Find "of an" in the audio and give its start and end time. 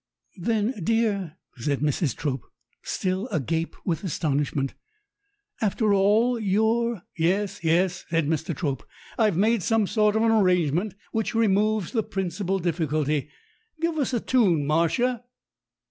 10.15-10.31